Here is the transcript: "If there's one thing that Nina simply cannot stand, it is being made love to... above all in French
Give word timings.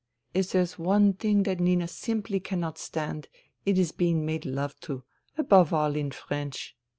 "If 0.33 0.51
there's 0.51 0.79
one 0.79 1.13
thing 1.13 1.43
that 1.43 1.59
Nina 1.59 1.87
simply 1.87 2.39
cannot 2.39 2.79
stand, 2.79 3.27
it 3.67 3.77
is 3.77 3.91
being 3.91 4.25
made 4.25 4.45
love 4.47 4.79
to... 4.79 5.03
above 5.43 5.75
all 5.75 5.95
in 5.95 6.09
French 6.09 6.75